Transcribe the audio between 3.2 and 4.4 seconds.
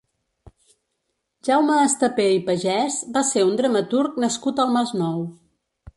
ser un dramaturg